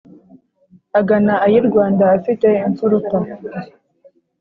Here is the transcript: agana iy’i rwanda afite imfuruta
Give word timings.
agana 0.99 1.33
iy’i 1.49 1.61
rwanda 1.67 2.03
afite 2.17 2.47
imfuruta 2.67 3.17